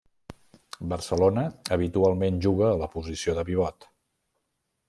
[0.93, 1.43] Barcelona,
[1.77, 3.91] habitualment juga a la posició de pivot.